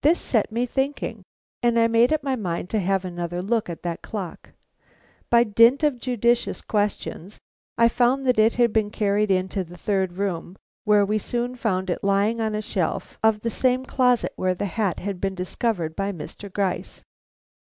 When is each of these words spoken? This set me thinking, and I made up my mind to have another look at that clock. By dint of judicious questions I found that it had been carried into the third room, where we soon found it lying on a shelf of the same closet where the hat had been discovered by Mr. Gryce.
This 0.00 0.18
set 0.18 0.50
me 0.50 0.64
thinking, 0.64 1.24
and 1.62 1.78
I 1.78 1.88
made 1.88 2.10
up 2.10 2.22
my 2.22 2.36
mind 2.36 2.70
to 2.70 2.78
have 2.80 3.04
another 3.04 3.42
look 3.42 3.68
at 3.68 3.82
that 3.82 4.00
clock. 4.00 4.52
By 5.28 5.44
dint 5.44 5.82
of 5.82 5.98
judicious 6.00 6.62
questions 6.62 7.38
I 7.76 7.88
found 7.88 8.26
that 8.26 8.38
it 8.38 8.54
had 8.54 8.72
been 8.72 8.90
carried 8.90 9.30
into 9.30 9.62
the 9.64 9.76
third 9.76 10.14
room, 10.14 10.56
where 10.84 11.04
we 11.04 11.18
soon 11.18 11.54
found 11.54 11.90
it 11.90 12.02
lying 12.02 12.40
on 12.40 12.54
a 12.54 12.62
shelf 12.62 13.18
of 13.22 13.40
the 13.42 13.50
same 13.50 13.84
closet 13.84 14.32
where 14.36 14.54
the 14.54 14.64
hat 14.64 15.00
had 15.00 15.20
been 15.20 15.34
discovered 15.34 15.94
by 15.94 16.12
Mr. 16.12 16.50
Gryce. 16.50 17.02